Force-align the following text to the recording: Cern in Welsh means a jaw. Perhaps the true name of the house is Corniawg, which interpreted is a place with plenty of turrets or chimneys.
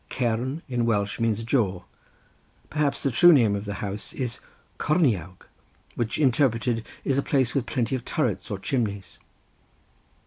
Cern 0.09 0.63
in 0.67 0.87
Welsh 0.87 1.19
means 1.19 1.39
a 1.41 1.43
jaw. 1.43 1.83
Perhaps 2.71 3.03
the 3.03 3.11
true 3.11 3.31
name 3.31 3.55
of 3.55 3.65
the 3.65 3.75
house 3.85 4.13
is 4.13 4.39
Corniawg, 4.79 5.45
which 5.93 6.17
interpreted 6.17 6.83
is 7.05 7.19
a 7.19 7.21
place 7.21 7.53
with 7.53 7.67
plenty 7.67 7.93
of 7.95 8.03
turrets 8.03 8.49
or 8.49 8.57
chimneys. 8.57 9.19